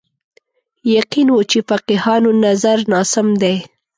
[0.95, 3.55] یقین و چې فقیهانو نظر ناسم دی